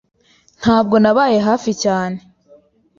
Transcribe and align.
Ntabwo 0.61 0.95
nabaye 1.03 1.37
hafi 1.47 1.71
cyane. 1.83 2.17